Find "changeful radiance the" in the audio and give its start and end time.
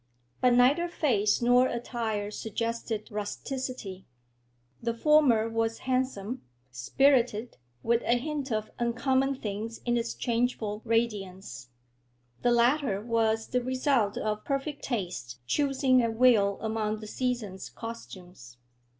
10.15-12.49